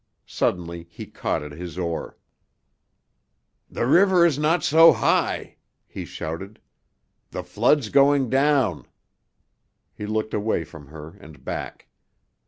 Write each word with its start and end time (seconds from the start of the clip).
Suddenly 0.25 0.87
he 0.89 1.05
caught 1.05 1.43
at 1.43 1.51
his 1.51 1.77
oar. 1.77 2.17
"The 3.69 3.85
river 3.85 4.25
is 4.25 4.39
not 4.39 4.63
so 4.63 4.93
high," 4.93 5.57
he 5.85 6.05
shouted; 6.05 6.59
"the 7.29 7.43
flood's 7.43 7.89
going 7.89 8.27
down." 8.27 8.87
He 9.93 10.07
looked 10.07 10.33
away 10.33 10.63
from 10.63 10.87
her 10.87 11.17
and 11.19 11.45
back. 11.45 11.87